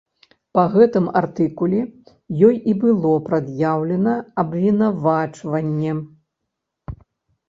[0.57, 1.81] Па гэтым артыкуле
[2.47, 4.13] ёй і было прад'яўлена
[4.45, 5.93] абвінавачванне.